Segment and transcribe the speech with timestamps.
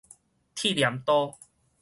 [0.55, 1.37] 鐵鐮刀